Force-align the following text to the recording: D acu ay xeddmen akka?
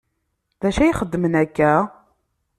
D 0.61 0.63
acu 0.69 0.79
ay 0.81 0.93
xeddmen 0.99 1.33
akka? 1.43 1.73